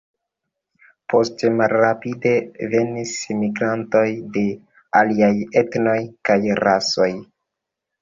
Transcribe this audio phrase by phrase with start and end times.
[1.13, 2.31] Poste malrapide
[2.73, 3.13] venis
[3.43, 4.03] migrantoj
[4.39, 4.49] de
[5.05, 5.33] aliaj
[5.65, 5.99] etnoj
[6.33, 7.13] kaj rasoj.